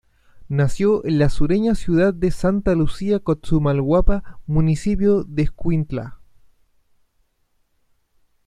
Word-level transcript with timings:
Nació 0.49 1.05
en 1.05 1.19
la 1.19 1.29
sureña 1.29 1.75
ciudad 1.75 2.11
de 2.11 2.31
Santa 2.31 2.73
Lucía 2.73 3.19
Cotzumalguapa, 3.19 4.39
municipio 4.47 5.23
de 5.25 5.43
Escuintla. 5.43 6.17